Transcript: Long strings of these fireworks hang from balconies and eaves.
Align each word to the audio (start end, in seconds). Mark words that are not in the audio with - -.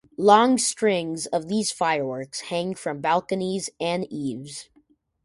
Long 0.17 0.57
strings 0.57 1.27
of 1.27 1.47
these 1.47 1.71
fireworks 1.71 2.39
hang 2.49 2.73
from 2.73 3.01
balconies 3.01 3.69
and 3.79 4.11
eaves. 4.11 4.67